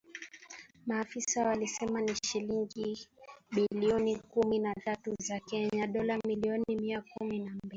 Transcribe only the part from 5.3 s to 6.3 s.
Kenya ,dola